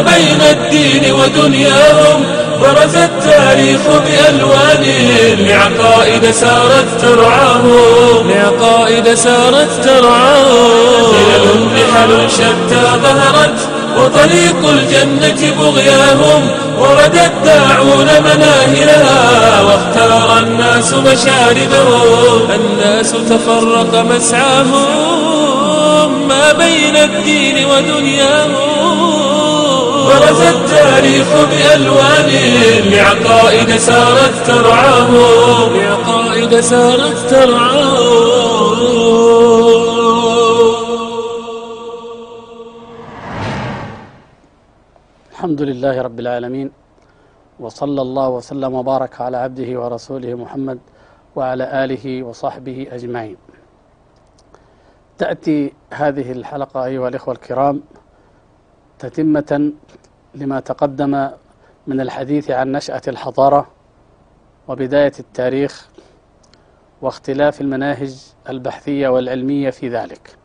[0.00, 2.24] ما بين الدين ودنياهم
[2.60, 4.84] برز التاريخ بألوان
[5.38, 8.30] لعقائد سارت ترعاهم.
[8.30, 11.12] لعقائد سارت ترعاهم.
[11.12, 13.58] خلل نحل شتى ظهرت
[13.96, 16.42] وطريق الجنة بغياهم
[16.78, 24.88] ورد الداعون مناهلها واختار الناس مشاردهم الناس تفرق مسعاهم
[26.28, 29.19] ما بين الدين ودنياهم.
[30.10, 32.30] برز التاريخ بألوان
[32.92, 35.76] لعقائد سارت ترعاهم.
[35.76, 38.80] لعقائد سارت ترعاهم.
[45.30, 46.68] الحمد لله رب العالمين
[47.60, 50.78] وصلى الله وسلم وبارك على عبده ورسوله محمد
[51.36, 53.36] وعلى آله وصحبه أجمعين.
[55.18, 57.82] تأتي هذه الحلقة أيها الإخوة الكرام
[58.98, 59.72] تتمة
[60.34, 61.28] لما تقدم
[61.86, 63.66] من الحديث عن نشأة الحضارة
[64.68, 65.88] وبداية التاريخ
[67.02, 68.16] واختلاف المناهج
[68.48, 70.36] البحثية والعلمية في ذلك.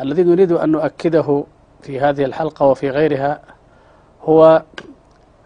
[0.00, 1.44] الذي نريد أن نؤكده
[1.82, 3.40] في هذه الحلقة وفي غيرها
[4.22, 4.62] هو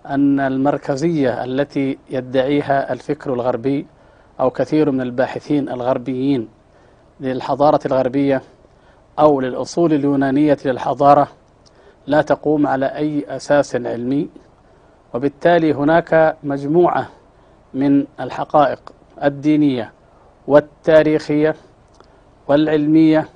[0.06, 3.86] أن المركزية التي يدعيها الفكر الغربي
[4.40, 6.48] أو كثير من الباحثين الغربيين
[7.20, 8.42] للحضارة الغربية
[9.18, 11.28] أو للأصول اليونانية للحضارة
[12.06, 14.28] لا تقوم على أي أساس علمي
[15.14, 17.08] وبالتالي هناك مجموعة
[17.74, 18.92] من الحقائق
[19.24, 19.92] الدينية
[20.46, 21.56] والتاريخية
[22.48, 23.28] والعلمية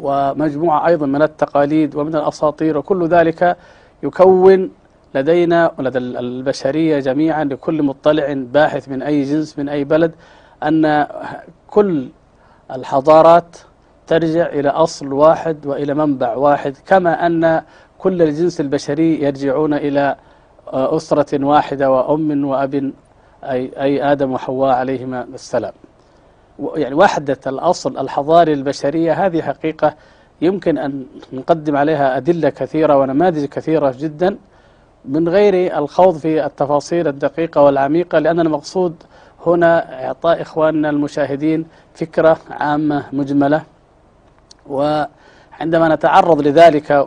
[0.00, 3.56] ومجموعة أيضا من التقاليد ومن الأساطير وكل ذلك
[4.02, 4.70] يكون
[5.14, 10.14] لدينا ولدى البشرية جميعا لكل مطلع باحث من أي جنس من أي بلد
[10.62, 11.06] أن
[11.66, 12.08] كل
[12.70, 13.56] الحضارات
[14.06, 17.62] ترجع إلى أصل واحد وإلى منبع واحد كما أن
[17.98, 20.16] كل الجنس البشري يرجعون إلى
[20.68, 22.92] أسرة واحدة وأم وأب
[23.44, 25.72] أي, أي آدم وحواء عليهما السلام.
[26.74, 29.94] يعني وحدة الأصل الحضاري البشرية هذه حقيقة
[30.40, 34.36] يمكن أن نقدم عليها أدلة كثيرة ونماذج كثيرة جدا
[35.04, 38.94] من غير الخوض في التفاصيل الدقيقة والعميقة لأن المقصود
[39.46, 43.62] هنا إعطاء إخواننا المشاهدين فكرة عامة مجملة.
[44.68, 47.06] وعندما نتعرض لذلك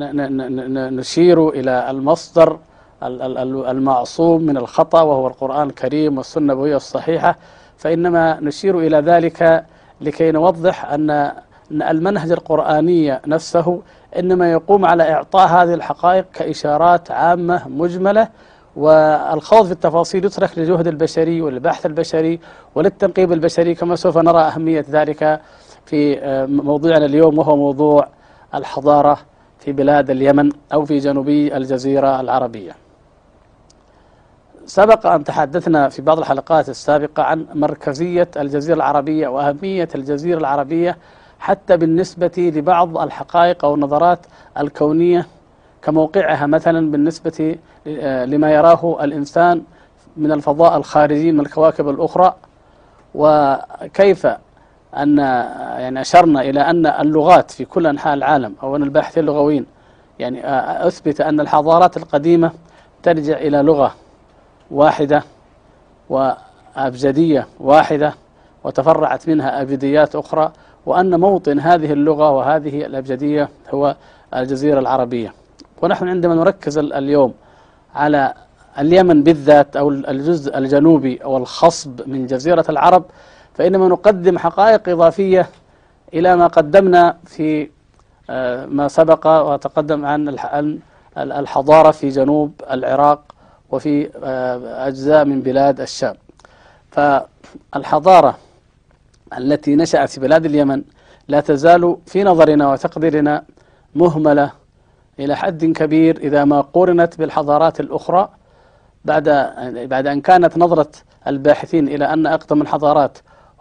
[0.00, 2.58] ونشير إلى المصدر
[3.02, 7.36] المعصوم من الخطأ وهو القرآن الكريم والسنة النبوية الصحيحة
[7.76, 9.64] فإنما نشير إلى ذلك
[10.00, 11.32] لكي نوضح أن
[11.70, 13.80] المنهج القرآني نفسه
[14.18, 18.28] إنما يقوم على إعطاء هذه الحقائق كإشارات عامة مجملة
[18.76, 22.40] والخوض في التفاصيل يترك للجهد البشري والبحث البشري
[22.74, 25.40] وللتنقيب البشري كما سوف نرى أهمية ذلك
[25.88, 28.08] في موضوعنا اليوم وهو موضوع
[28.54, 29.18] الحضارة
[29.58, 32.72] في بلاد اليمن أو في جنوبي الجزيرة العربية.
[34.66, 40.96] سبق أن تحدثنا في بعض الحلقات السابقة عن مركزية الجزيرة العربية وأهمية الجزيرة العربية
[41.38, 44.18] حتى بالنسبة لبعض الحقائق أو النظرات
[44.58, 45.26] الكونية
[45.82, 47.56] كموقعها مثلا بالنسبة
[48.26, 49.62] لما يراه الإنسان
[50.16, 52.34] من الفضاء الخارجي من الكواكب الأخرى
[53.14, 54.26] وكيف
[54.96, 55.18] أن
[55.78, 59.66] يعني أشرنا إلى أن اللغات في كل أنحاء العالم أو أن الباحثين اللغويين
[60.18, 60.40] يعني
[60.86, 62.52] أثبت أن الحضارات القديمة
[63.02, 63.94] ترجع إلى لغة
[64.70, 65.22] واحدة
[66.10, 68.14] وأبجدية واحدة
[68.64, 70.52] وتفرعت منها أبجديات أخرى
[70.86, 73.96] وأن موطن هذه اللغة وهذه الأبجدية هو
[74.36, 75.32] الجزيرة العربية.
[75.82, 77.34] ونحن عندما نركز اليوم
[77.94, 78.34] على
[78.78, 83.04] اليمن بالذات أو الجزء الجنوبي أو الخصب من جزيرة العرب
[83.58, 85.48] فإنما نقدم حقائق إضافية
[86.14, 87.70] إلى ما قدمنا في
[88.68, 90.38] ما سبق وتقدم عن
[91.16, 93.22] الحضارة في جنوب العراق
[93.70, 94.10] وفي
[94.86, 96.14] أجزاء من بلاد الشام.
[96.90, 98.38] فالحضارة
[99.38, 100.82] التي نشأت في بلاد اليمن
[101.28, 103.42] لا تزال في نظرنا وتقديرنا
[103.94, 104.52] مهملة
[105.18, 108.28] إلى حد كبير إذا ما قورنت بالحضارات الأخرى
[109.04, 109.28] بعد
[109.90, 110.90] بعد أن كانت نظرة
[111.26, 113.18] الباحثين إلى أن أقدم الحضارات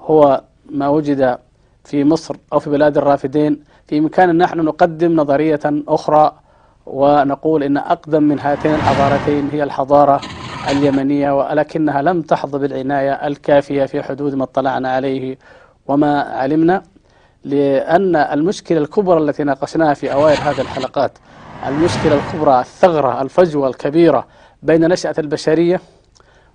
[0.07, 1.37] هو ما وجد
[1.83, 3.63] في مصر أو في بلاد الرافدين.
[3.87, 6.31] في إمكاننا نحن نقدم نظرية أخرى
[6.85, 10.21] ونقول إن أقدم من هاتين الحضارتين هي الحضارة
[10.71, 15.37] اليمنية ولكنها لم تحظى بالعناية الكافية في حدود ما اطلعنا عليه
[15.87, 16.83] وما علمنا
[17.43, 21.11] لأن المشكلة الكبرى التي ناقشناها في أوائل هذه الحلقات
[21.67, 24.27] المشكلة الكبرى الثغرة الفجوة الكبيرة
[24.63, 25.81] بين نشأة البشرية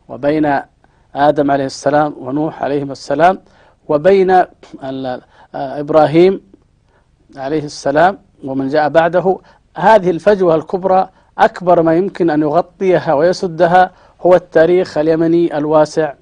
[0.08, 0.60] وبين
[1.14, 3.38] آدم عليه السلام ونوح عليهم السلام
[3.88, 4.44] وبين
[5.54, 6.40] إبراهيم
[7.36, 9.38] عليه السلام ومن جاء بعده.
[9.76, 16.14] هذه الفجوة الكبرى أكبر ما يمكن أن يغطيها ويسدها هو التاريخ اليمني الواسع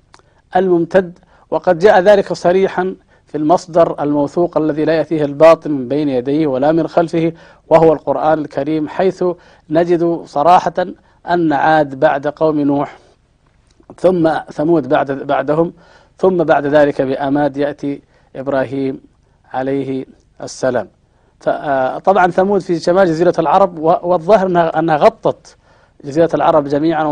[0.57, 1.19] الممتد
[1.51, 2.97] وقد جاء ذلك صريحا
[3.27, 7.33] في المصدر الموثوق الذي لا يأتيه الباطل من بين يديه ولا من خلفه
[7.69, 9.25] وهو القرآن الكريم حيث
[9.71, 10.75] نجد صراحة
[11.31, 12.99] أن عاد بعد قوم نوح
[13.99, 15.73] ثم ثمود بعد بعدهم
[16.19, 18.03] ثم بعد ذلك بأماد يأتي
[18.37, 19.01] إبراهيم
[19.53, 20.07] عليه
[20.43, 20.89] السلام.
[22.05, 25.57] طبعا ثمود في شمال جزيرة العرب والظاهر أنها غطت
[26.05, 27.05] جزيرة العرب جميعا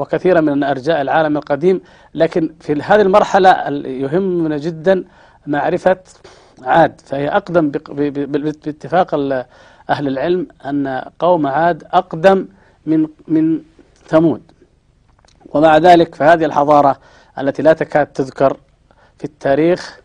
[0.00, 1.80] وكثيرا من أرجاء العالم القديم.
[2.14, 3.50] لكن في هذه المرحلة
[3.86, 5.04] يهمنا جدا
[5.46, 5.96] معرفة
[6.62, 7.00] عاد.
[7.04, 7.70] فهي أقدم
[8.10, 9.14] باتفاق
[9.90, 12.46] أهل العلم أن قوم عاد أقدم
[12.86, 13.60] من من
[14.06, 14.42] ثمود.
[15.54, 16.96] ومع ذلك فهذه الحضارة
[17.38, 18.56] التي لا تكاد تذكر
[19.18, 20.00] في التاريخ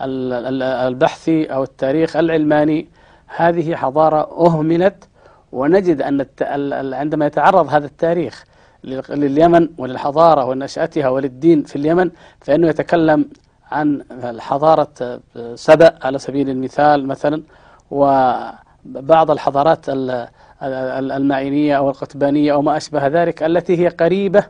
[0.00, 2.88] البحثي أو التاريخ العلماني
[3.36, 5.08] هذه حضارة أهملت
[5.52, 6.26] ونجد أن
[6.94, 8.44] عندما يتعرض هذا التاريخ
[8.84, 12.10] لليمن وللحضارة ونشأتها وللدين في اليمن
[12.40, 13.28] فإنه يتكلم
[13.72, 14.02] عن
[14.38, 15.20] حضارة
[15.54, 17.42] سبأ على سبيل المثال مثلا
[17.90, 19.86] وبعض الحضارات
[20.62, 24.44] المعينية أو القتبانية أو ما أشبه ذلك التي هي قريبة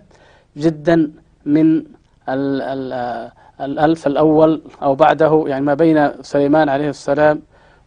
[0.58, 1.10] جدا
[1.46, 1.82] من
[3.60, 7.42] الألف الأول أو بعده يعني ما بين سليمان عليه السلام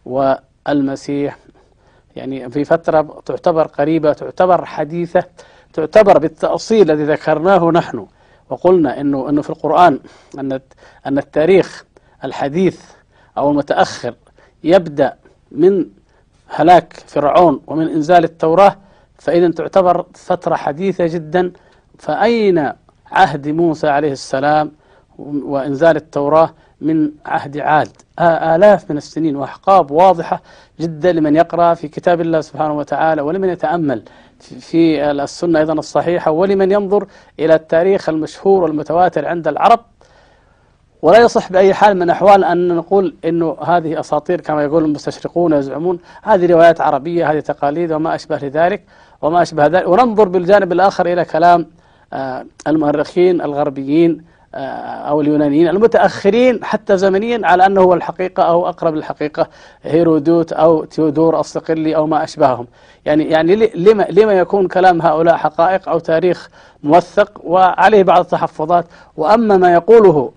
[0.06, 1.38] والمسيح.
[2.16, 5.24] يعني في فترة تعتبر قريبة تعتبر حديثة
[5.72, 8.06] تعتبر بالتأصيل الذي ذكرناه نحن.
[8.50, 9.98] وقلنا إنه إنه في القرآن
[10.38, 10.60] أن
[11.06, 11.84] أن التاريخ
[12.24, 12.80] الحديث
[13.38, 14.14] أو المتأخر
[14.64, 15.14] يبدأ
[15.52, 15.86] من
[16.48, 18.76] هلاك فرعون ومن إنزال التوراة
[19.18, 21.52] فإذا تعتبر فترة حديثة جدا
[22.02, 22.72] فأين
[23.12, 24.72] عهد موسى عليه السلام
[25.18, 26.50] وإنزال التوراة
[26.80, 27.88] من عهد عاد؟
[28.20, 30.42] آلاف من السنين وأحقاب واضحة
[30.80, 34.02] جدا لمن يقرأ في كتاب الله سبحانه وتعالى ولمن يتأمل
[34.40, 37.06] في السنة أيضا الصحيحة ولمن ينظر
[37.40, 39.80] إلى التاريخ المشهور والمتواتر عند العرب.
[41.02, 45.98] ولا يصح بأي حال من الأحوال أن نقول أنه هذه أساطير كما يقول المستشرقون ويزعمون
[46.22, 48.82] هذه روايات عربية هذه تقاليد وما أشبه لذلك
[49.22, 49.88] وما أشبه ذلك.
[49.88, 51.66] وننظر بالجانب الآخر إلى كلام
[52.66, 54.58] المؤرخين الغربيين آه،
[55.08, 59.48] أو اليونانيين المتأخرين حتى زمنيا على أنه هو الحقيقة أو أقرب للحقيقة
[59.82, 62.66] هيرودوت أو تيودور الصقلي أو ما أشبههم.
[63.04, 66.48] يعني يعني لما لما يكون كلام هؤلاء حقائق أو تاريخ
[66.82, 68.86] موثق وعليه بعض التحفظات.
[69.16, 70.32] وأما ما يقوله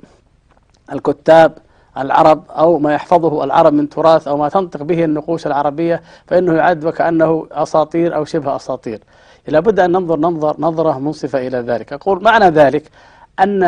[0.94, 1.58] الكتاب
[1.98, 6.86] العرب أو ما يحفظه العرب من تراث أو ما تنطق به النقوش العربية فإنه يعد
[6.86, 9.00] وكأنه أساطير أو شبه أساطير.
[9.48, 11.94] لابد أن ننظر ننظر نظرة منصفة إلى ذلك.
[11.94, 12.84] أقول معنى ذلك
[13.40, 13.64] أن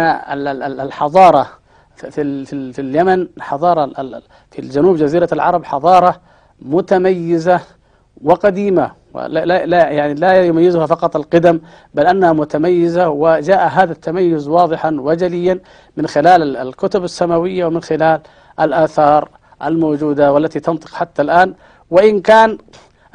[0.81, 1.47] الحضارة
[1.95, 3.85] في في اليمن حضارة
[4.51, 6.21] في الجنوب جزيرة العرب حضارة
[6.61, 7.59] متميزة
[8.23, 8.91] وقديمة.
[9.15, 11.59] لا, لا يعني لا يميزها فقط القدم
[11.93, 15.59] بل أنها متميزة وجاء هذا التميز واضحا وجليا
[15.97, 18.21] من خلال الكتب السماوية ومن خلال
[18.59, 19.29] الآثار
[19.63, 21.53] الموجودة والتي تنطق حتى الآن.
[21.91, 22.57] وإن كان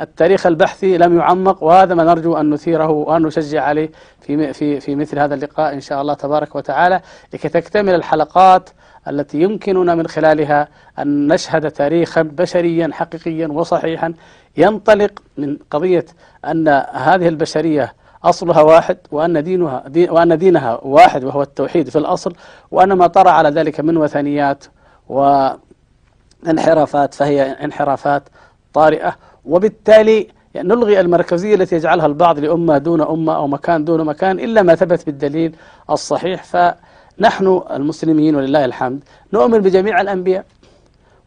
[0.03, 3.91] التاريخ البحثي لم يعمق وهذا ما نرجو أن نثيره وأن نشجع عليه
[4.21, 7.01] في, في, في مثل هذا اللقاء إن شاء الله تبارك وتعالى
[7.33, 8.71] لكي تكتمل الحلقات
[9.09, 10.69] التي يمكننا من خلالها
[10.99, 14.15] أن نشهد تاريخا بشريا حقيقيا وصحيحا.
[14.57, 16.05] ينطلق من قضية
[16.45, 17.95] أن هذه البشرية
[18.25, 22.35] أصلها واحد وأن دينها دين وأن دينها واحد وهو التوحيد في الأصل
[22.71, 24.65] وأن ما طرأ على ذلك من وثنيات
[25.09, 28.23] وانحرافات فهي انحرافات
[28.75, 29.17] طارئة.
[29.45, 34.63] وبالتالي يعني نلغي المركزية التي يجعلها البعض لأمة دون أمة أو مكان دون مكان إلا
[34.63, 35.55] ما ثبت بالدليل
[35.91, 36.45] الصحيح.
[36.45, 40.45] فنحن المسلمين ولله الحمد نؤمن بجميع الأنبياء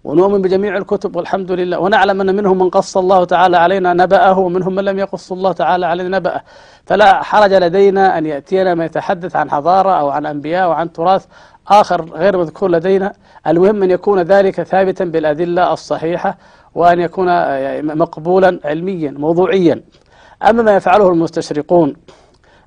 [0.03, 4.75] ونؤمن بجميع الكتب والحمد لله ونعلم أن منهم من قص الله تعالى علينا نبأه ومنهم
[4.75, 6.41] من لم يقص الله تعالى علينا نبأه.
[6.85, 11.25] فلا حرج لدينا أن يأتينا ما يتحدث عن حضارة أو عن أنبياء وعن تراث
[11.67, 13.13] آخر غير مذكور لدينا.
[13.47, 16.37] المهم أن يكون ذلك ثابتا بالأدلة الصحيحة
[16.75, 17.27] وأن يكون
[17.97, 19.81] مقبولا علميا موضوعيا.
[20.49, 21.95] أما ما يفعله المستشرقون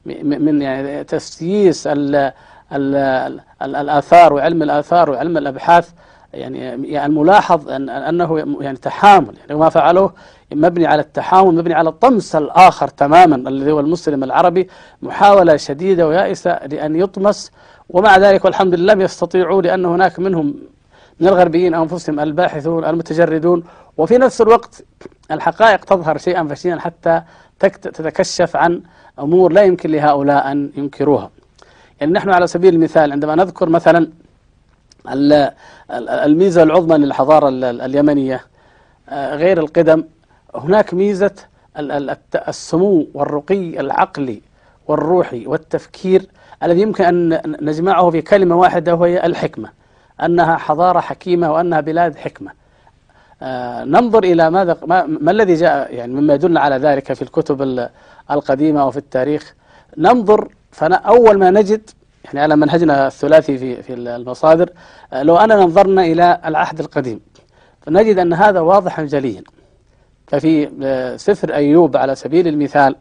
[0.06, 2.32] من يعني تسييس ال
[2.72, 5.90] ال الآثار وعلم الآثار وعلم الأبحاث
[6.34, 6.58] يعني
[6.92, 10.12] يعني الملاحظ أن أنه يعني تحامل يعني ما فعله
[10.52, 14.68] مبني على التحامل مبني على الطمس الآخر تماما الذي هو المسلم العربي
[15.02, 17.52] محاولة شديدة ويائسة لأن يطمس
[17.88, 20.54] ومع ذلك والحمد لله لم يستطيعوا لأن هناك منهم
[21.20, 23.64] من الغربيين أنفسهم الباحثون المتجردون
[23.96, 24.84] وفي نفس الوقت
[25.30, 27.22] الحقائق تظهر شيئا فشيئا حتى
[27.60, 28.82] تتكشف عن
[29.18, 31.30] أمور لا يمكن لهؤلاء أن ينكروها.
[32.00, 34.08] يعني نحن على سبيل المثال عندما نذكر مثلا
[36.00, 38.40] الميزة العظمى للحضارة اليمنية
[39.08, 40.04] آه، غير القدم
[40.54, 41.34] هناك ميزة
[42.48, 44.42] السمو والرقي العقلي
[44.86, 46.26] والروحي والتفكير
[46.62, 49.77] الذي يمكن أن نجمعه في كلمة واحدة وهي الحكمة.
[50.24, 52.50] أنها حضارة حكيمة وأنها بلاد حكمة.
[53.42, 57.88] آه ننظر إلى ماذا ما, ما الذي جاء يعني مما يدل على ذلك في الكتب
[58.30, 59.54] القديمة وفي التاريخ.
[59.98, 61.90] ننظر فأول ما نجد
[62.24, 64.70] يعني على منهجنا الثلاثي في في المصادر
[65.12, 67.20] آه لو أننا نظرنا إلى العهد القديم
[67.80, 69.42] فنجد أن هذا واضحا جليا.
[70.26, 72.96] ففي آه سفر أيوب على سبيل المثال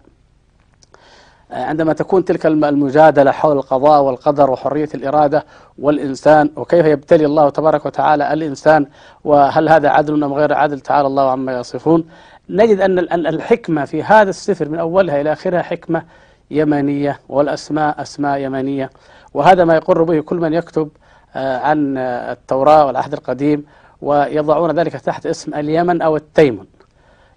[1.51, 5.45] عندما تكون تلك المجادلة حول القضاء والقدر وحرية الإرادة
[5.79, 8.85] والإنسان وكيف يبتلي الله تبارك وتعالى الإنسان
[9.23, 12.05] وهل هذا عدل أم غير عدل تعالى الله عما يصفون.
[12.49, 16.03] نجد أن الحكمة في هذا السفر من أولها إلى آخرها حكمة
[16.51, 18.89] يمنية والأسماء أسماء يمنية.
[19.33, 20.89] وهذا ما يقر به كل من يكتب
[21.35, 23.65] عن التوراة والعهد القديم
[24.01, 26.65] ويضعون ذلك تحت اسم اليمن أو التيمن.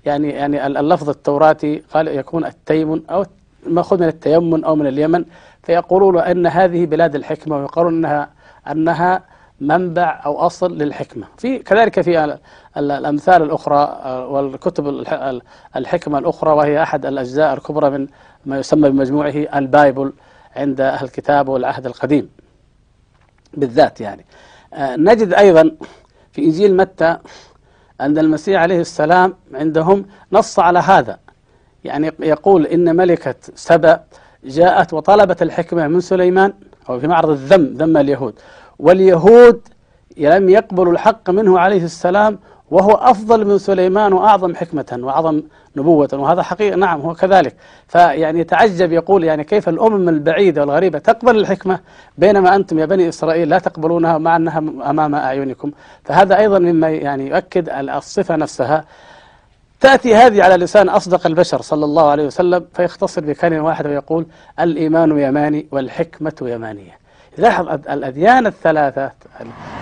[0.04, 3.24] يعني يعني اللفظ التوراتي قال يكون التيمن أو
[3.66, 5.24] مأخوذ من التيمن أو من اليمن
[5.62, 8.30] فيقولون أن هذه بلاد الحكمة ويقولون أنها
[8.70, 9.22] أنها
[9.60, 11.26] منبع أو أصل للحكمة.
[11.38, 12.38] في كذلك في
[12.76, 14.88] الأمثال الأخرى والكتب
[15.76, 18.06] الحكمة الأخرى وهي أحد الأجزاء الكبرى من
[18.46, 20.12] ما يسمى بمجموعه البايبل
[20.56, 22.28] عند أهل الكتاب والعهد القديم.
[23.54, 24.24] بالذات يعني.
[24.78, 25.76] نجد أيضا
[26.32, 27.18] في إنجيل متى
[28.00, 31.18] أن المسيح عليه السلام عندهم نص على هذا.
[31.84, 34.00] يعني يقول إن ملكة سبأ
[34.44, 36.52] جاءت وطلبت الحكمة من سليمان
[36.88, 38.34] أو في معرض الذم ذم اليهود.
[38.78, 39.60] واليهود
[40.16, 42.38] لم يقبلوا الحق منه عليه السلام
[42.70, 45.42] وهو أفضل من سليمان وأعظم حكمة وأعظم
[45.76, 47.56] نبوة وهذا حقيقة نعم هو كذلك.
[47.88, 51.80] فيعني يتعجب يقول يعني كيف الأمم البعيدة والغريبة تقبل الحكمة
[52.18, 54.58] بينما أنتم يا بني إسرائيل لا تقبلونها مع أنها
[54.90, 55.70] أمام أعينكم.
[56.04, 58.84] فهذا أيضا مما يعني يؤكد الصفة نفسها.
[59.80, 64.26] تأتي هذه على لسان أصدق البشر صلى الله عليه وسلم فيختصر بكلمة واحدة ويقول
[64.60, 67.00] الإيمان يماني والحكمة يمانية.
[67.38, 69.12] لاحظ الأديان الثلاثة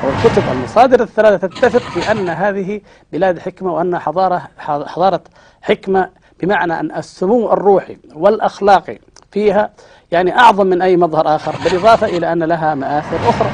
[0.04, 2.80] أو الكتب المصادر الثلاثة تتفق في أن هذه
[3.12, 5.20] بلاد حكمة وأن حضارة حضارة
[5.62, 6.10] حكمة
[6.42, 8.98] بمعنى أن السمو الروحي والأخلاقي
[9.32, 9.70] فيها
[10.12, 13.50] يعني أعظم من أي مظهر آخر بالإضافة إلى أن لها مآثر أخرى.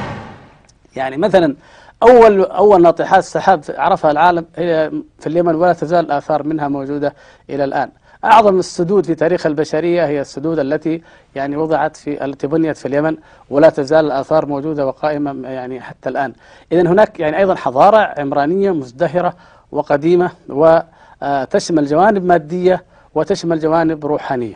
[0.95, 1.55] يعني مثلا
[2.03, 7.13] أول أول ناطحات سحاب عرفها العالم هي في اليمن ولا تزال الآثار منها موجودة
[7.49, 7.89] إلى الآن.
[8.25, 11.01] أعظم السدود في تاريخ البشرية هي السدود التي
[11.35, 13.17] يعني وضعت في التي بنيت في اليمن
[13.49, 16.33] ولا تزال الآثار موجودة وقائمة يعني حتى الآن.
[16.71, 19.33] إذا هناك يعني أيضا حضارة عمرانية مزدهرة
[19.71, 22.83] وقديمة وتشمل جوانب مادية
[23.15, 24.55] وتشمل جوانب روحانية.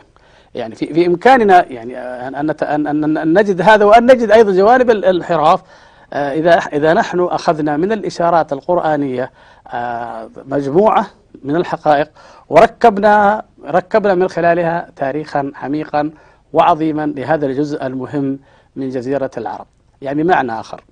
[0.54, 5.64] يعني في في إمكاننا يعني أن أن نجد هذا وأن نجد أيضا جوانب الانحراف آه،
[6.12, 9.30] إذا إذا نحن أخذنا من الإشارات القرآنية
[9.68, 11.06] آه، مجموعة
[11.44, 12.10] من الحقائق
[12.48, 16.10] وركبنا ركبنا من خلالها تاريخا عميقا
[16.52, 18.38] وعظيما لهذا الجزء المهم
[18.76, 19.66] من جزيرة العرب.
[20.02, 20.84] يعني معنى آخر.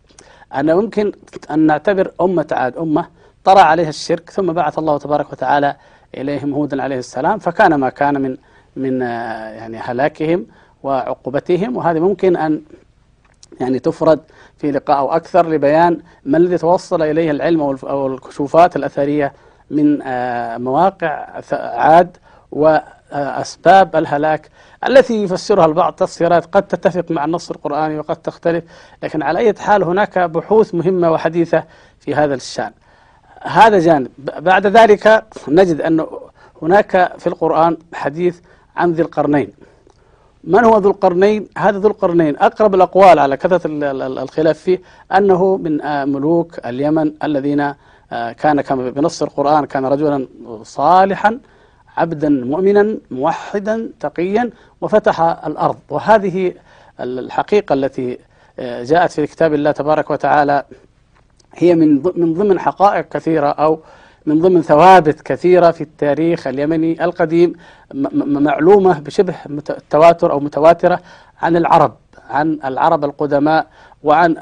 [0.54, 1.12] أن ممكن
[1.50, 3.06] أن نعتبر أمة عاد أمة
[3.44, 5.76] طرى عليها الشرك ثم بعث الله تبارك وتعالى
[6.14, 8.36] إليهم هودا عليه السلام فكان ما كان من
[8.76, 10.46] من آه، يعني هلاكهم
[10.82, 12.62] وعقوبتهم وهذه ممكن أن
[13.60, 14.20] يعني تفرد
[14.58, 19.32] في لقاء أو أكثر لبيان ما الذي توصل إليه العلم أو الكشوفات الأثرية
[19.70, 22.16] من آه، مواقع عاد
[22.52, 24.50] وأسباب الهلاك
[24.86, 28.64] التي يفسرها البعض تفسيرات قد تتفق مع النص القرآني وقد تختلف
[29.02, 31.64] لكن على أي حال هناك بحوث مهمة وحديثة
[32.00, 32.72] في هذا الشأن.
[33.42, 34.10] هذا جانب.
[34.38, 36.06] بعد ذلك نجد أن
[36.62, 38.40] هناك في القرآن حديث
[38.76, 39.52] عن ذي القرنين.
[40.48, 42.36] من هو ذو القرنين؟ هذا ذو القرنين.
[42.36, 43.60] أقرب الأقوال على كثرة
[44.24, 44.78] الخلاف فيه
[45.16, 47.60] أنه من آه، ملوك اليمن الذين
[48.12, 50.26] آه، كان كما بنص القرآن كان رجلا
[50.62, 51.38] صالحا
[51.96, 54.50] عبدا مؤمنا موحدا تقيا
[54.80, 55.76] وفتح الأرض.
[55.90, 56.52] وهذه
[57.00, 58.18] الحقيقة التي
[58.58, 60.64] آه، جاءت في كتاب الله تبارك وتعالى
[61.54, 63.78] هي من من ضمن حقائق كثيرة أو
[64.28, 67.52] من ضمن ثوابت كثيرة في التاريخ اليمني القديم
[68.14, 69.34] معلومة بشبه
[69.90, 71.00] تواتر أو متواترة
[71.42, 71.96] عن العرب
[72.30, 73.66] عن العرب القدماء
[74.02, 74.34] وعن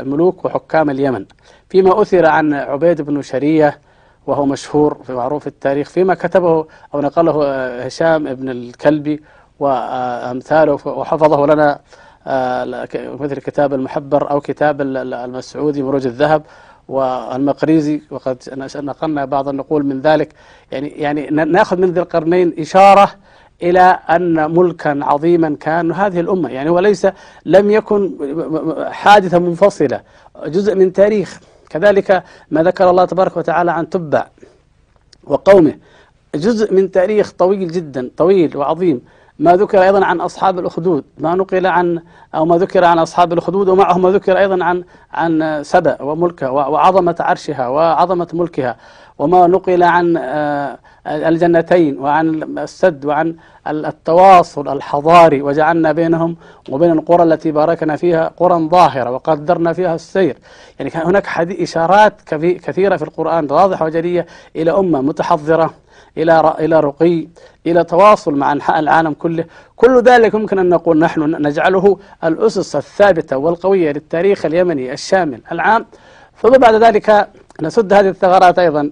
[0.00, 1.24] الملوك وحكام اليمن.
[1.68, 3.80] فيما أثر عن عبيد بن شرية
[4.26, 9.22] وهو مشهور في معروف التاريخ فيما كتبه أو نقله هشام بن الكلبي
[9.60, 11.80] وأمثاله وحفظه لنا
[12.26, 16.42] آه، مثل كتاب المحبر أو كتاب المسعودي مروج الذهب
[16.88, 18.42] والمقريزي وقد
[18.76, 20.32] نقلنا بعض النقول من ذلك.
[20.72, 23.10] يعني يعني ناخذ من ذي القرنين إشارة
[23.62, 26.48] إلى أن ملكا عظيما كان هذه الأمة.
[26.48, 27.06] يعني وليس
[27.46, 28.12] لم يكن
[28.90, 30.00] حادثة منفصلة
[30.46, 31.40] جزء من تاريخ.
[31.70, 34.26] كذلك ما ذكر الله تبارك وتعالى عن تبع
[35.24, 35.74] وقومه.
[36.34, 39.00] جزء من تاريخ طويل جدا طويل وعظيم.
[39.38, 41.04] ما ذكر أيضا عن أصحاب الأخدود.
[41.18, 42.02] ما نقل عن
[42.34, 47.16] أو ما ذكر عن أصحاب الأخدود ومعه ما ذكر أيضا عن عن سبأ وملكها وعظمة
[47.20, 48.76] عرشها وعظمة ملكها.
[49.18, 53.36] وما نقل عن آه، الجنتين وعن السد وعن
[53.66, 55.42] التواصل الحضاري.
[55.42, 56.36] وجعلنا بينهم
[56.70, 60.38] وبين القرى التي باركنا فيها قرى ظاهرة وقدرنا فيها السير.
[60.78, 62.20] يعني كان هناك إشارات
[62.64, 64.26] كثيرة في القرآن واضحة وجلية
[64.56, 65.83] إلى أمة متحضرة.
[66.18, 67.28] إلى إلى رقي
[67.66, 69.44] إلى تواصل مع أنحاء العالم كله.
[69.76, 75.86] كل ذلك ممكن أن نقول نحن نجعله الأسس الثابتة والقوية للتاريخ اليمني الشامل العام.
[76.42, 77.28] ثم بعد ذلك
[77.62, 78.90] نسد هذه الثغرات أيضا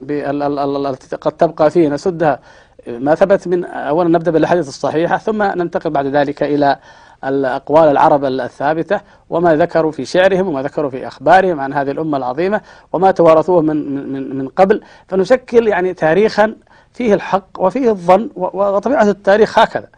[0.90, 2.38] التي قد تبقى فيه نسدها
[2.86, 6.76] ما ثبت من أولا نبدأ بالأحاديث الصحيحة ثم ننتقل بعد ذلك إلى
[7.24, 9.00] الأقوال العرب الثابتة
[9.30, 12.60] وما ذكروا في شعرهم وما ذكروا في أخبارهم عن هذه الأمة العظيمة
[12.92, 14.80] وما توارثوه من من من قبل.
[15.08, 16.54] فنشكل يعني تاريخا
[16.94, 19.88] فيه الحق وفيه الظن وطبيعة التاريخ هكذا.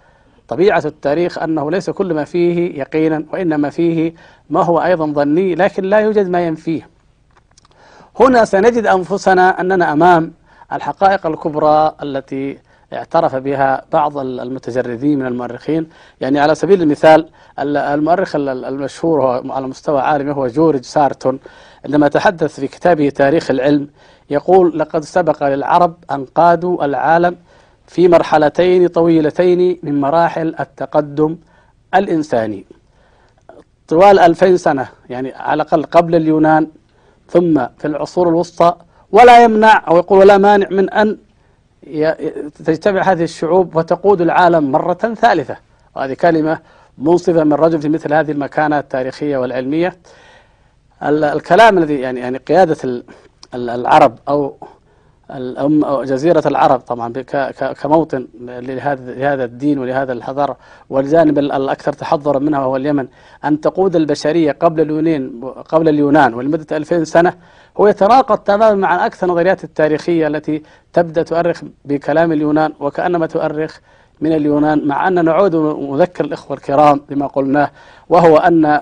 [0.49, 4.15] طبيعة التاريخ أنه ليس كل ما فيه يقينا وإنما فيه
[4.51, 6.89] ما هو أيضا ظني لكن لا يوجد ما ينفيه.
[8.21, 10.33] هنا سنجد أنفسنا أننا أمام
[10.73, 12.59] الحقائق الكبرى التي
[12.97, 15.87] اعترف بها بعض المتجردين من المؤرخين.
[16.21, 19.21] يعني على سبيل المثال المؤرخ المشهور
[19.53, 21.39] على مستوى عالمي هو جورج سارتون.
[21.85, 23.89] عندما تحدث في كتابه تاريخ العلم
[24.31, 27.37] يقول لقد سبق للعرب أن قادوا العالم
[27.87, 31.37] في مرحلتين طويلتين من مراحل التقدم
[31.95, 32.65] الإنساني.
[33.89, 36.69] طوال ألفين سنة يعني على الأقل قبل اليونان
[37.29, 38.75] ثم في العصور الوسطى
[39.13, 41.19] ولا يمنع أو يقول ولا مانع من أن
[42.65, 45.57] تجتمع هذه الشعوب وتقود العالم مرة ثالثة.
[45.97, 46.59] وهذه كلمة
[46.99, 49.97] منصفة من رجل في مثل هذه المكانة التاريخية والعلمية.
[51.03, 53.03] الكلام الذي يعني يعني قيادة
[53.55, 54.57] العرب أو
[55.31, 57.13] الأم أو جزيرة العرب طبعا
[57.83, 60.57] كموطن لهذا الدين ولهذا الحضارة.
[60.91, 63.07] والجانب الأكثر تحضرا منها وهو اليمن.
[63.45, 67.35] أن تقود البشرية قبل اليونان قبل اليونان ولمدة 2000 سنة
[67.81, 73.79] هو يتناقض تماما مع أكثر النظريات التاريخية التي تبدأ تؤرخ بكلام اليونان وكأنما تؤرخ
[74.21, 77.71] من اليونان مع أن نعود ونذكر الإخوة الكرام بما قلناه
[78.09, 78.81] وهو أن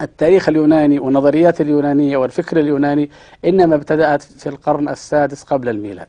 [0.00, 3.10] التاريخ اليوناني والنظريات اليونانية والفكر اليوناني
[3.44, 6.08] إنما ابتدأت في القرن السادس قبل الميلاد.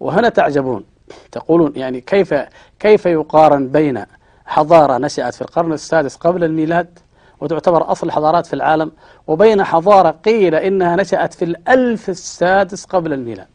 [0.00, 0.84] وهنا تعجبون
[1.32, 2.34] تقولون يعني كيف
[2.78, 4.04] كيف يقارن بين
[4.46, 6.98] حضارة نشأت في القرن السادس قبل الميلاد
[7.40, 8.92] وتعتبر أصل الحضارات في العالم
[9.26, 13.46] وبين حضارة قيل إنها نشأت في الألف السادس قبل الميلاد.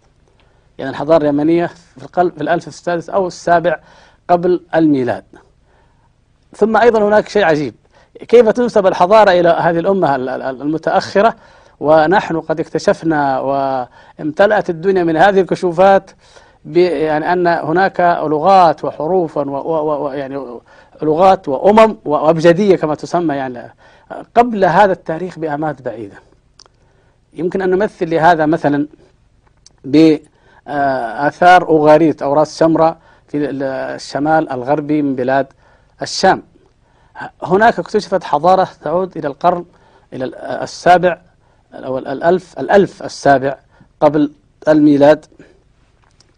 [0.78, 3.80] يعني الحضارة اليمنية في, القلب في الألف السادس أو السابع
[4.30, 5.24] قبل الميلاد.
[6.56, 7.74] ثم أيضا هناك شيء عجيب.
[8.20, 10.16] كيف تنسب الحضارة إلى هذه الأمة
[10.50, 11.36] المتأخرة؟
[11.80, 16.12] ونحن قد اكتشفنا وامتلأت الدنيا من هذه الكشوفات
[16.66, 20.60] يعني أن هناك لغات وحروفا ويعني
[21.02, 23.74] لغات وأمم وأبجدية كما تسمى يعني.
[24.36, 26.16] قبل هذا التاريخ بأمات بعيدة.
[27.34, 28.88] يمكن أن نمثل لهذا مثلا
[29.86, 32.98] بآثار أوغاريت أو راس شمرة
[33.28, 35.48] في الشمال الغربي من بلاد
[36.02, 36.44] الشام.
[37.44, 39.66] هناك اكتشفت حضارة تعود إلى القرن
[40.14, 40.26] إلى
[40.64, 41.22] السابع
[41.74, 43.56] أو الألف الألف السابع
[44.02, 44.32] قبل
[44.68, 45.26] الميلاد.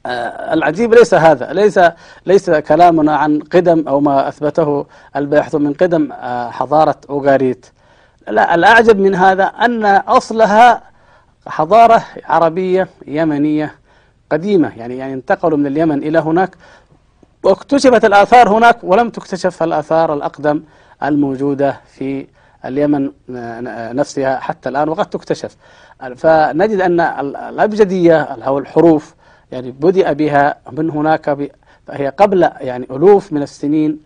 [0.06, 1.80] آه، العجيب ليس هذا ليس
[2.26, 7.66] ليس كلامنا عن قدم أو ما أثبته الباحث من قدم آه، حضارة أوغاريت.
[8.28, 10.82] لا الأعجب من هذا أن أصلها
[11.48, 13.76] حضارة عربية يمنية
[14.32, 16.56] قديمة يعني يعني انتقلوا من اليمن إلى هناك.
[17.44, 20.64] واكتشفت الآثار هناك ولم تكتشف الآثار الأقدم
[21.04, 22.28] الموجودة في
[22.66, 23.12] اليمن
[23.96, 25.56] نفسها حتى الآن وقد تكتشف.
[26.16, 27.00] فنجد أن
[27.50, 29.16] الأبجدية أو الحروف
[29.52, 31.50] يعني بدأ بها من هناك
[31.88, 34.00] فهي قبل يعني ألوف من السنين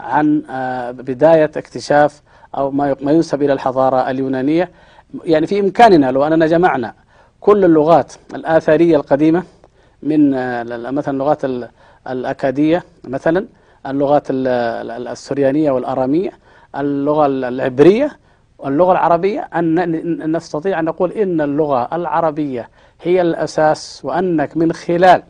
[0.00, 2.22] عن آه، بداية اكتشاف
[2.56, 4.70] أو ما ينسب إلى الحضارة اليونانية.
[5.24, 6.94] يعني في إمكاننا لو أننا جمعنا
[7.40, 9.42] كل اللغات الآثارية القديمة
[10.02, 11.44] من آه، مثلا اللغات
[12.08, 13.46] الأكادية مثلا
[13.86, 16.30] اللغات السريانية والأرامية
[16.76, 18.10] اللغة العبرية
[18.58, 22.68] واللغة العربية أن نستطيع أن نقول إن اللغة العربية
[23.02, 25.22] هي الأساس وأنك من خلال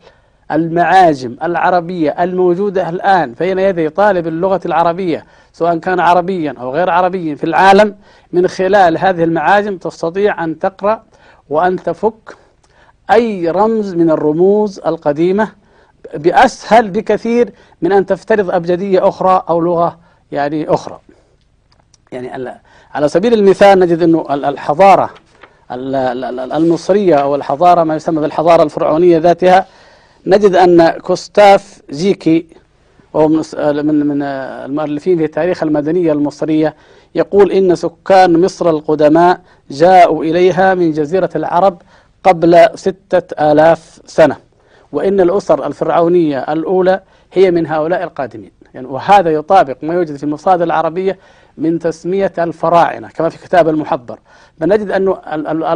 [0.51, 7.35] المعاجم العربية الموجودة الآن بين يدي طالب اللغة العربية سواء كان عربيا أو غير عربيا
[7.35, 7.95] في العالم
[8.33, 11.03] من خلال هذه المعاجم تستطيع أن تقرأ
[11.49, 12.35] وأن تفك
[13.11, 15.49] أي رمز من الرموز القديمة
[16.15, 19.99] بأسهل بكثير من أن تفترض أبجدية أخرى أو لغة
[20.31, 20.99] يعني أخرى.
[22.11, 22.57] يعني
[22.93, 25.09] على سبيل المثال نجد أنه الحضارة
[25.71, 29.65] المصرية أو الحضارة ما يسمى بالحضارة الفرعونية ذاتها
[30.25, 32.45] نجد أن كوستاف جيكي
[33.13, 33.43] وهو من
[33.85, 36.75] من من المؤلفين في تاريخ المدنية المصرية
[37.15, 41.81] يقول إن سكان مصر القدماء جاءوا إليها من جزيرة العرب
[42.23, 44.37] قبل ستة آلاف سنة.
[44.91, 47.01] وإن الأسر الفرعونية الأولى
[47.33, 48.51] هي من هؤلاء القادمين.
[48.73, 51.17] يعني وهذا يطابق ما يوجد في المصادر العربية
[51.57, 54.19] من تسمية الفراعنة كما في كتاب المحبر
[54.57, 55.15] بنجد أن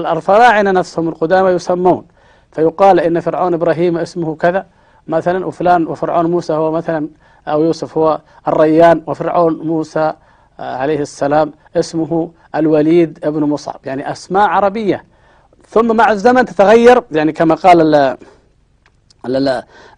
[0.06, 2.06] الفراعنة نفسهم القدامى يسمون.
[2.52, 4.66] فيقال إن فرعون إبراهيم اسمه كذا.
[5.08, 7.08] مثلا وفلان وفرعون موسى هو مثلا
[7.48, 10.14] أو يوسف هو الريان وفرعون موسى
[10.60, 13.80] آه، عليه السلام اسمه الوليد ابن مصعب.
[13.86, 15.04] يعني أسماء عربية.
[15.68, 17.04] ثم مع الزمن تتغير.
[17.12, 18.18] يعني كما قال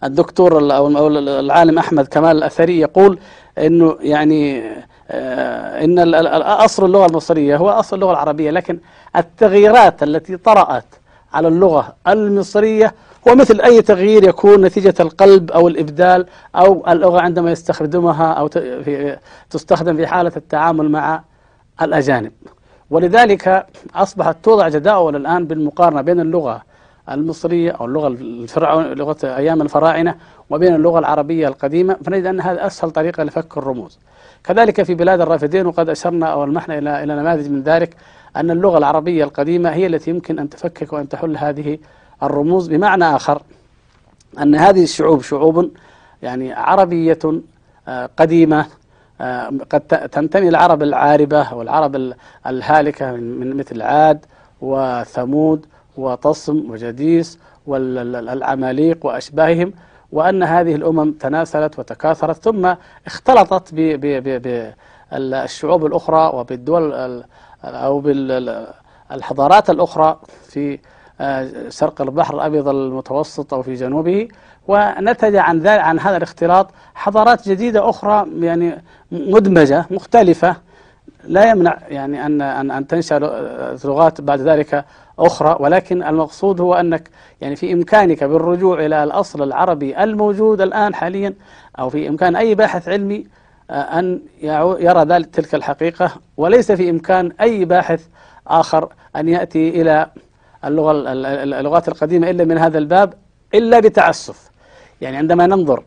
[0.04, 3.18] الدكتور أو العالم أحمد كمال الأثري يقول
[3.58, 4.62] أنه يعني
[5.10, 5.98] آه، إن
[6.42, 8.78] أصل اللغة المصرية هو أصل اللغة العربية لكن
[9.16, 10.84] التغييرات التي طرأت
[11.34, 12.94] على اللغة المصرية
[13.28, 18.48] هو مثل أي تغيير يكون نتيجة القلب أو الإبدال أو اللغة عندما يستخدمها أو
[19.50, 21.22] تستخدم في حالة التعامل مع
[21.82, 22.32] الأجانب.
[22.90, 26.62] ولذلك أصبحت توضع جداول الآن بالمقارنة بين اللغة
[27.10, 30.14] المصرية أو اللغة الفرعون لغة أيام الفراعنة
[30.50, 33.98] وبين اللغة العربية القديمة فنجد أن هذا أسهل طريقة لفك الرموز.
[34.44, 37.96] كذلك في بلاد الرافدين وقد أشرنا أو ألمحنا إلى إلى نماذج من ذلك
[38.36, 41.78] أن اللغة العربية القديمة هي التي يمكن أن تفكك وأن تحل هذه
[42.22, 42.68] الرموز.
[42.68, 43.42] بمعنى آخر
[44.38, 45.70] أن هذه الشعوب شعوب
[46.22, 47.18] يعني عربية
[47.88, 48.66] آه، قديمة
[49.20, 49.80] آه، قد
[50.12, 52.12] تنتمي العرب العاربة والعرب
[52.46, 54.24] الهالكة من مثل عاد
[54.60, 55.66] وثمود
[55.98, 59.72] وطصم وجديس والعماليق وأشباههم
[60.12, 62.74] وأن هذه الأمم تناسلت وتكاثرت ثم
[63.06, 63.74] اختلطت
[65.12, 67.22] بالشعوب الأخرى وبالدول
[67.64, 70.78] أو بالحضارات الأخرى في
[71.20, 74.28] آه، شرق البحر الأبيض المتوسط أو في جنوبه.
[74.68, 78.82] ونتج عن ذلك عن هذا الاختلاط حضارات جديدة أخرى يعني
[79.12, 80.56] مدمجة مختلفة.
[81.28, 83.14] لا يمنع يعني أن أن أن تنشأ
[83.84, 84.84] لغات بعد ذلك
[85.18, 87.10] أخرى ولكن المقصود هو أنك
[87.40, 91.34] يعني في إمكانك بالرجوع إلى الأصل العربي الموجود الآن حاليا
[91.78, 93.26] أو في إمكان أي باحث علمي
[93.70, 94.20] آه، أن
[94.80, 96.12] يرى ذلك تلك الحقيقة.
[96.36, 98.06] وليس في إمكان أي باحث
[98.46, 100.06] آخر أن يأتي إلى
[100.64, 100.92] اللغة
[101.42, 103.14] اللغات القديمة إلا من هذا الباب
[103.54, 104.50] إلا بتعسف.
[105.00, 105.82] يعني عندما ننظر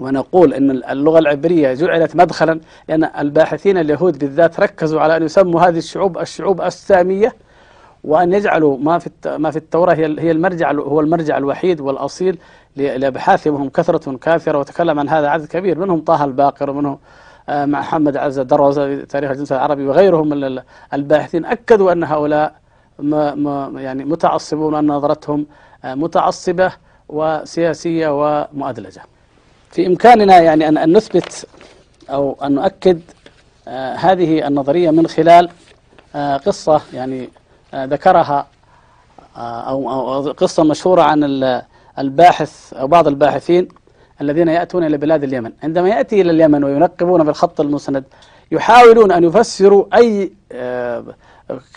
[0.00, 5.78] ونقول أن اللغة العبرية جعلت مدخلا لأن الباحثين اليهود بالذات ركزوا على أن يسموا هذه
[5.78, 7.34] الشعوب الشعوب السامية
[8.04, 12.38] وأن يجعلوا ما في ما في التوراة هي هي المرجع هو المرجع الوحيد والأصيل
[12.76, 16.98] لأبحاثهم هم كثرة كافرة وتكلم عن هذا عدد كبير منهم طه الباقر ومنهم
[17.48, 20.60] آه، محمد عز دروز في تاريخ الجنس العربي وغيرهم من
[20.94, 22.54] الباحثين أكدوا أن هؤلاء
[22.98, 25.46] ما ما يعني متعصبون أن نظرتهم
[25.84, 26.72] آه، متعصبة
[27.08, 29.02] وسياسية ومؤدلجة.
[29.70, 31.46] في إمكاننا يعني أن نثبت
[32.10, 33.00] أو أن نؤكد
[33.68, 35.48] آه، هذه النظرية من خلال
[36.46, 37.28] قصة يعني
[37.74, 38.46] ذكرها
[39.36, 41.44] أو, قصة مشهورة عن
[41.98, 43.68] الباحث أو بعض الباحثين
[44.20, 45.52] الذين يأتون إلى بلاد اليمن.
[45.62, 48.04] عندما يأتي إلى اليمن وينقبون بالخط المسند
[48.52, 51.04] يحاولون أن يفسروا أي آه،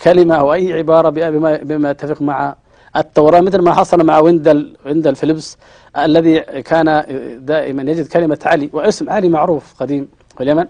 [0.04, 2.56] كلمة أو أي عبارة بما, بما يتفق مع
[2.95, 5.58] التوراة مثل ما حصل مع ويندل ويندل فيليبس
[5.97, 7.04] الذي كان
[7.45, 10.65] دائما يجد كلمة علي واسم علي معروف قديم في اليمن.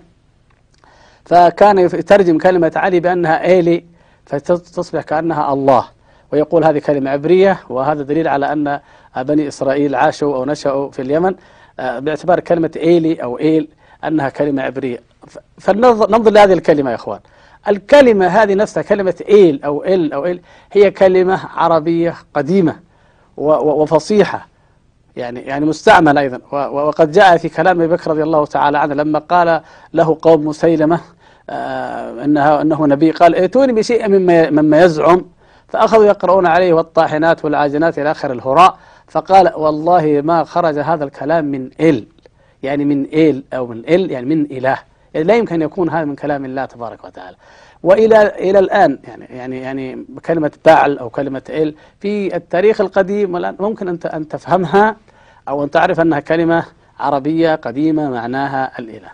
[1.25, 3.86] فكان يترجم كلمة علي بأنها إيلي
[4.25, 5.86] فتصبح كأنها الله.
[6.32, 8.79] ويقول هذه كلمة عبرية وهذا دليل على أن
[9.17, 11.36] بني إسرائيل عاشوا أو نشأوا في اليمن
[11.79, 13.67] آه، باعتبار كلمة إيلي أو إيل
[14.03, 14.99] أنها كلمة عبرية.
[15.58, 17.19] فلننظر لهذه الكلمة يا إخوان.
[17.67, 20.41] الكلمة هذه نفسها كلمة إيل أو إل أو إل
[20.71, 22.75] هي كلمة عربية قديمة
[23.37, 24.47] وفصيحة.
[25.15, 26.39] يعني يعني مستعملة أيضا.
[26.51, 29.61] وقد جاء في كلام أبي بكر رضي الله تعالى عنه لما قال
[29.93, 30.99] له قوم مسيلمة
[31.49, 35.25] آه، أنه, أنه نبي قال ائتوني بشيء مما, مما يزعم
[35.67, 38.77] فأخذوا يقرؤون عليه والطاحنات والعاجنات إلى آخر الهراء.
[39.07, 42.07] فقال والله ما خرج هذا الكلام من إل
[42.63, 44.77] يعني من إل أو من إل يعني من إله
[45.13, 47.37] يعني لا يمكن يكون هذا من كلام الله تبارك وتعالى.
[47.83, 53.55] وإلى إلى الآن يعني يعني يعني كلمة باعل أو كلمة إل في التاريخ القديم والآن
[53.59, 54.95] ممكن أن أن تفهمها
[55.49, 56.63] أو أن تعرف أنها كلمة
[56.99, 59.09] عربية قديمة معناها الإله.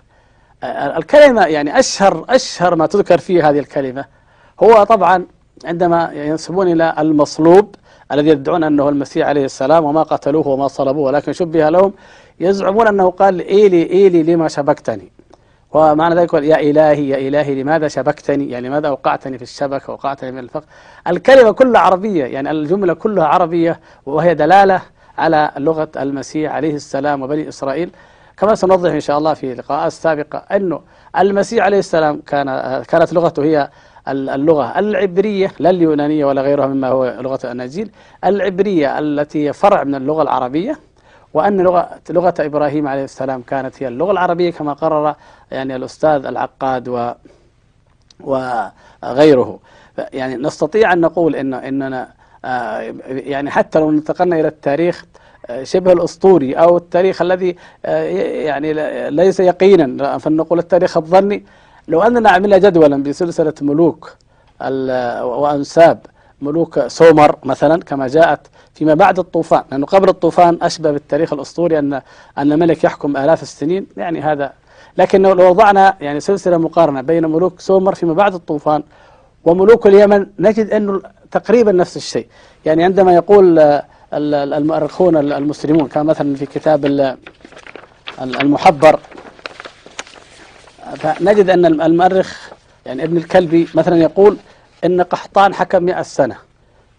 [0.98, 4.06] الكلمة يعني أشهر أشهر ما تذكر فيه هذه الكلمة
[4.64, 5.26] هو طبعا
[5.66, 7.76] عندما ينسبون إلى المصلوب
[8.12, 11.94] الذي يدعون أنه المسيح عليه السلام وما قتلوه وما صلبوه ولكن شبه لهم
[12.40, 15.12] يزعمون أنه قال إيلي إيلي لما شبكتني.
[15.76, 20.40] ومعنى ذلك يا إلهي يا إلهي لماذا شبكتني؟ يعني لماذا أوقعتني في الشبكة وقعتني من
[20.40, 20.66] الفقر.
[21.08, 24.82] الكلمة كلها عربية يعني الجملة كلها عربية وهي دلالة
[25.18, 27.90] على لغة المسيح عليه السلام وبني إسرائيل.
[28.38, 30.82] كما سنوضح إن شاء الله في لقاءات سابقة أنه
[31.18, 32.46] المسيح عليه السلام كان
[32.84, 33.70] كانت لغته هي
[34.08, 37.92] اللغة العبرية لا اليونانية ولا غيرها مما هو لغة الأناجيل
[38.26, 40.80] العبرية التي هي فرع من اللغة العربية.
[41.36, 45.16] وأن لغة لغة إبراهيم عليه السلام كانت هي اللغة العربية كما قرر
[45.52, 47.12] يعني الأستاذ العقاد و
[48.20, 49.60] وغيره.
[50.14, 52.10] يعني نستطيع أن نقول إن إننا
[52.46, 55.06] آه، يعني حتى لو انتقلنا إلى التاريخ
[55.46, 58.04] آه، شبه الأسطوري أو التاريخ الذي آه،
[58.48, 58.74] يعني
[59.10, 60.18] ليس يقينا.
[60.18, 61.46] فلنقول التاريخ الظني.
[61.88, 64.16] لو أننا عملنا جدولا بسلسلة ملوك
[65.22, 66.06] وأنساب
[66.42, 72.02] ملوك سومر مثلا كما جاءت فيما بعد الطوفان لأنه قبل الطوفان أشبه بالتاريخ الأسطوري أن
[72.38, 74.54] أن ملك يحكم آلاف السنين يعني هذا
[74.98, 78.84] لكن لو وضعنا يعني سلسلة مقارنة بين ملوك سومر فيما بعد الطوفان
[79.44, 82.28] وملوك اليمن نجد أنه تقريبا نفس الشيء.
[82.66, 83.60] يعني عندما يقول
[84.14, 87.16] المؤرخون المسلمون كما مثلا في كتاب
[88.22, 89.00] المحبر
[90.96, 92.50] فنجد أن المؤرخ
[92.86, 94.38] يعني ابن الكلبي مثلا يقول
[94.86, 96.36] إن قحطان حكم 100 سنة.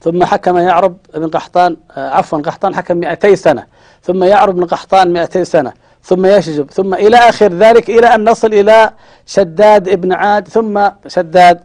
[0.00, 3.66] ثم حكم يعرب بن قحطان آه، عفوا قحطان حكم 200 سنة.
[4.02, 5.72] ثم يعرب بن قحطان 200 سنة.
[6.02, 6.70] ثم يشجب.
[6.70, 8.90] ثم إلى آخر ذلك إلى أن نصل إلى
[9.26, 10.48] شداد ابن عاد.
[10.48, 11.60] ثم شداد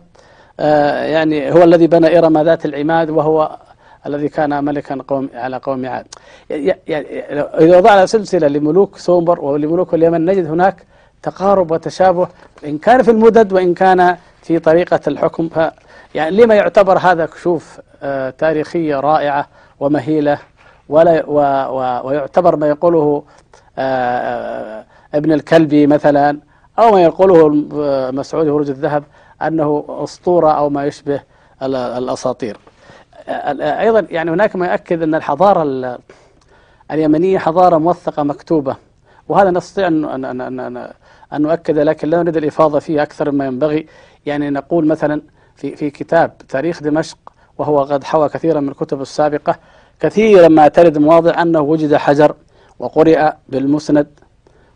[0.59, 3.57] آه، يعني هو الذي بنى إرم ذات العماد وهو
[4.05, 6.05] الذي كان ملكا قوم على قوم عاد.
[6.49, 7.25] يعني
[7.59, 10.85] إذا وضعنا سلسلة لملوك سومر ولملوك اليمن نجد هناك
[11.23, 12.27] تقارب وتشابه
[12.65, 15.49] إن كان في المدد وإن كان في طريقة الحكم.
[15.49, 15.59] ف
[16.15, 19.47] يعني لما يعتبر هذا كشوف آه، تاريخية رائعة
[19.80, 20.39] ومهيلة
[20.89, 23.24] ولا و و ويعتبر ما يقوله
[23.78, 26.39] آه، آه، ابن الكلبي مثلا
[26.80, 27.50] أو ما يقوله
[28.12, 29.04] مسعود هروج الذهب
[29.41, 31.21] أنه أسطورة أو ما يشبه
[31.63, 32.58] الأساطير.
[33.60, 36.00] أيضا يعني هناك ما يؤكد أن الحضارة
[36.91, 38.76] اليمنية حضارة موثقة مكتوبة
[39.30, 40.91] وهذا نستطيع أن, أن, أن, أن,
[41.34, 43.88] أن نؤكد لكن لا نريد الإفاضة فيه أكثر مما ينبغي.
[44.26, 45.21] يعني نقول مثلا
[45.62, 47.17] في, في كتاب تاريخ دمشق
[47.58, 49.56] وهو قد حوى كثيرا من الكتب السابقة
[50.00, 52.36] كثيرا ما ترد مواضع أنه وجد حجر
[52.80, 54.08] وقرئ بالمسند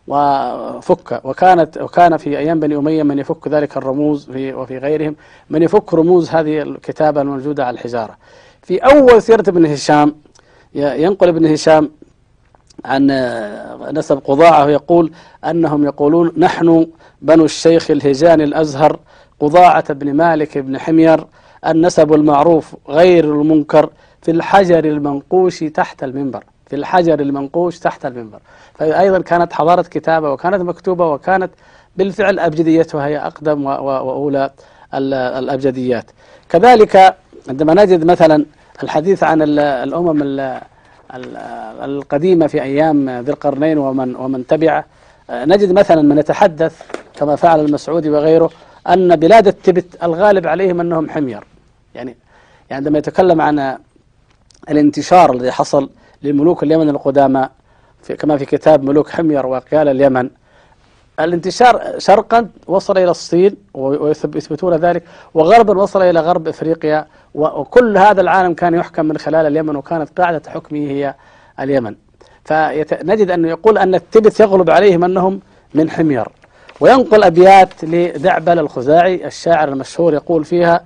[0.08, 5.15] وفك وكانت وكان في أيام بني أمية من يفك ذلك الرموز في وفي غيرهم
[5.50, 8.17] من يفك رموز هذه الكتابة الموجودة على الحجارة.
[8.62, 10.15] في أول سيرة ابن هشام
[10.76, 11.91] ينقل ابن هشام
[12.86, 13.08] عن
[13.91, 15.12] نسب قضاعة يقول
[15.45, 16.88] أنهم يقولون نحن
[17.21, 19.00] بنو الشيخ الهجاني الأزهر
[19.39, 21.26] قضاعة بن مالك بن حمير
[21.67, 23.89] النسب المعروف غير المنكر
[24.21, 28.39] في الحجر المنقوش تحت المنبر في الحجر المنقوش تحت المنبر.
[28.74, 31.52] فأيضا كانت حضارة كتابة وكانت مكتوبة وكانت
[31.98, 34.52] بالفعل أبجديتها هي أقدم وأولى
[34.93, 36.06] الأبجديات.
[36.50, 37.15] كذلك
[37.50, 38.45] عندما نجد مثلا
[38.84, 40.50] الحديث عن الأمم
[41.84, 44.86] القديمة في أيام ذي القرنين ومن, ومن تبعه
[45.30, 46.82] نجد مثلا من يتحدث
[47.15, 48.50] كما فعل المسعودي وغيره
[48.89, 51.43] أن بلاد التبت الغالب عليهم أنهم حمير.
[51.95, 52.15] يعني,
[52.69, 53.78] يعني عندما يتكلم عن
[54.69, 55.89] الانتشار الذي حصل
[56.24, 57.50] للملوك اليمن القدامى
[58.04, 60.30] في كما في كتاب ملوك حمير وقيال اليمن
[61.19, 68.54] الانتشار شرقا وصل إلى الصين ويثبتون ذلك وغربا وصل إلى غرب إفريقيا وكل هذا العالم
[68.54, 71.15] كان يحكم من خلال اليمن وكانت قاعدة حكمه هي
[71.60, 71.95] اليمن.
[72.45, 75.39] فنجد أنه يقول أن التبت يغلب عليهم أنهم
[75.74, 76.28] من حمير.
[76.79, 80.83] وينقل أبيات لدعبل الخزاعي الشاعر المشهور يقول فيها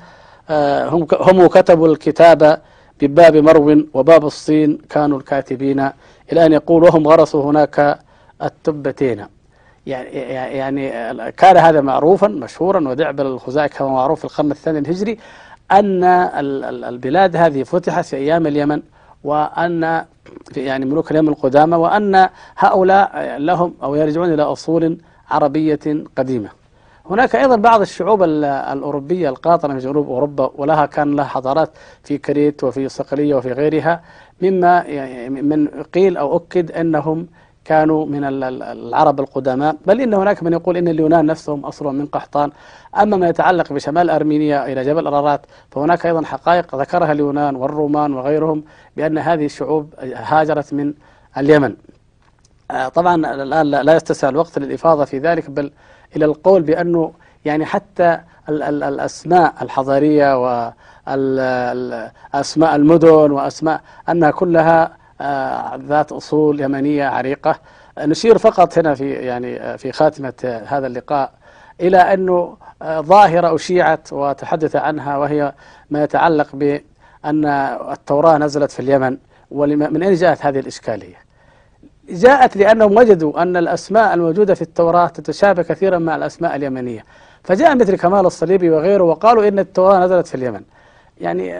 [0.49, 2.61] آه، هم هم كتبوا الكتاب
[3.01, 5.89] بباب مرو وباب الصين كانوا الكاتبين
[6.31, 7.99] إلى أن يقول وهم غرسوا هناك
[8.43, 9.25] التبتين.
[9.85, 10.09] يعني
[10.57, 10.91] يعني
[11.31, 15.17] كان هذا معروفا مشهورا ودعبل الخزاعي كما معروف في القرن الثاني الهجري
[15.71, 16.03] أن
[16.83, 18.81] البلاد هذه فتحت في أيام اليمن
[19.23, 20.05] وأن
[20.57, 24.97] يعني ملوك اليمن القدامى وأن هؤلاء لهم أو يرجعون إلى أصول
[25.29, 26.49] عربية قديمة.
[27.09, 31.69] هناك أيضا بعض الشعوب الأوروبية القاطنة في جنوب أوروبا ولها كان لها حضارات
[32.03, 34.01] في كريت وفي صقلية وفي غيرها
[34.41, 34.83] مما
[35.29, 37.27] من قيل أو أكد أنهم
[37.65, 39.75] كانوا من العرب القدماء.
[39.85, 42.51] بل إن هناك من يقول إن اليونان نفسهم أصلهم من قحطان.
[43.01, 48.63] أما ما يتعلق بشمال أرمينيا إلى جبل أرارات فهناك أيضا حقائق ذكرها اليونان والرومان وغيرهم
[48.97, 50.93] بأن هذه الشعوب هاجرت من
[51.37, 51.75] اليمن.
[52.93, 55.71] طبعا الآن لا يستسع الوقت للإفاضة في ذلك بل
[56.15, 57.13] إلى القول بأنه
[57.45, 60.37] يعني حتى الأسماء الحضارية
[62.33, 67.59] وأسماء المدن وأسماء أنها كلها آه، ذات أصول يمنية عريقة.
[67.99, 71.31] نشير فقط هنا في يعني في خاتمة هذا اللقاء
[71.81, 75.53] إلى أنه آه، ظاهرة أشيعت وتحدث عنها وهي
[75.89, 77.45] ما يتعلق بأن
[77.91, 79.17] التوراة نزلت في اليمن
[79.51, 81.28] ومن أين جاءت هذه الإشكالية؟
[82.11, 87.05] جاءت لأنهم وجدوا أن الأسماء الموجودة في التوراة تتشابه كثيرا مع الأسماء اليمنية.
[87.43, 90.61] فجاء مثل كمال الصليبي وغيره وقالوا إن التوراة نزلت في اليمن.
[91.21, 91.55] يعني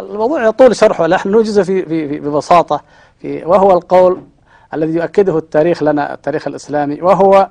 [0.00, 1.06] الموضوع يطول شرحه.
[1.06, 2.80] نحن نوجز في, في ببساطة
[3.18, 4.22] في وهو القول
[4.74, 7.48] الذي يؤكده التاريخ لنا التاريخ الإسلامي وهو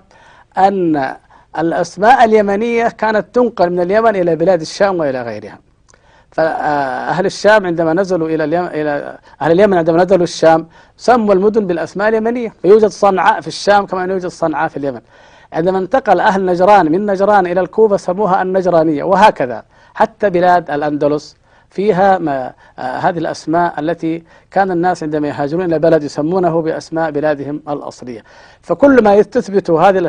[0.58, 1.16] أن
[1.58, 5.60] الأسماء اليمنية كانت تنقل من اليمن إلى بلاد الشام وإلى غيرها.
[6.32, 12.10] فأهل الشام عندما نزلوا إلى اليمن إلى أهل اليمن عندما نزلوا الشام سموا المدن بالأسماء
[12.10, 12.54] اليمنية.
[12.62, 15.02] فيوجد صنعاء في الشام كما يوجد صنعاء في اليمن.
[15.54, 19.64] عندما انتقل أهل نجران من نجران إلى الكوفة سموها النجرانية وهكذا.
[19.94, 21.36] حتى بلاد الأندلس
[21.70, 27.62] فيها ما آه هذه الأسماء التي كان الناس عندما يهاجرون إلى بلد يسمونه بأسماء بلادهم
[27.70, 28.24] الأصلية.
[28.62, 30.00] فكل ما يستثبت هذه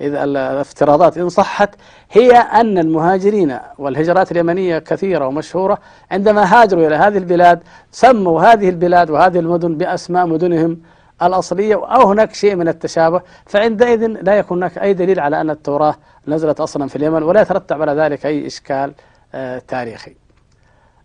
[0.00, 1.70] الافتراضات إن صحت
[2.12, 5.78] هي أن المهاجرين والهجرات اليمنية كثيرة ومشهورة
[6.10, 10.80] عندما هاجروا إلى هذه البلاد سموا هذه البلاد وهذه المدن بأسماء مدنهم
[11.22, 13.22] الأصلية أو هناك شيء من التشابه.
[13.46, 15.94] فعندئذ لا يكون هناك أي دليل على أن التوراة
[16.28, 18.92] نزلت أصلا في اليمن ولا يترتب على ذلك أي إشكال
[19.34, 20.21] آه تاريخي.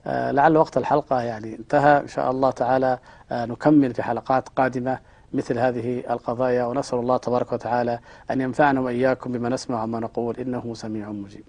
[0.08, 2.00] لعل وقت الحلقة يعني انتهى.
[2.00, 3.00] إن شاء الله تعالى
[3.32, 5.00] آه نكمل في حلقات قادمة
[5.34, 6.65] مثل هذه القضايا.
[6.65, 8.00] ونسأل الله تبارك وتعالى
[8.32, 10.36] أن ينفعنا وإياكم بما نسمع وما نقول.
[10.38, 11.43] إنه سميع مجيب.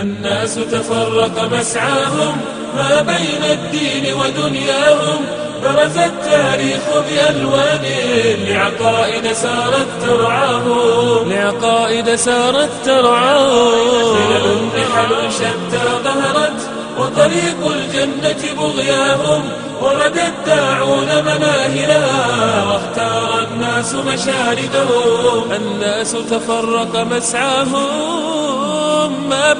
[0.00, 2.36] الناس تفرق مسعاهم
[2.76, 5.20] ما بين الدين ودنياهم.
[5.64, 7.84] برز التاريخ بألوان
[8.48, 11.28] لعقائد سارت ترعاهم.
[11.28, 14.16] لعقائد سارت ترعاهم.
[14.16, 16.49] خلل نحل شتى ظهرت
[17.00, 19.42] وطريق الجنة بغياهم
[19.82, 28.50] ورد الداعون مناهلها واختار الناس مشاردهم الناس تفرق مسعاهم.
[29.28, 29.52] ما